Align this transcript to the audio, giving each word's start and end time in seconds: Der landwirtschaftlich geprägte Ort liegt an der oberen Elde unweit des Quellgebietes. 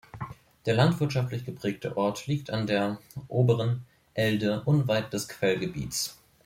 Der 0.65 0.73
landwirtschaftlich 0.73 1.45
geprägte 1.45 1.95
Ort 1.95 2.25
liegt 2.25 2.49
an 2.49 2.65
der 2.65 2.97
oberen 3.27 3.85
Elde 4.15 4.63
unweit 4.65 5.13
des 5.13 5.27
Quellgebietes. 5.29 6.17